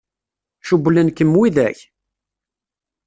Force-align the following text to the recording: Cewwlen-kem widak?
Cewwlen-kem 0.67 1.31
widak? 1.39 1.77